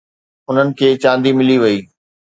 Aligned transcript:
انهن 0.49 0.69
کي 0.77 0.87
چاندي 1.03 1.31
ملي 1.39 1.57
وئي. 1.61 1.79